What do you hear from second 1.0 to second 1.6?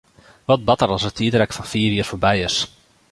it tiidrek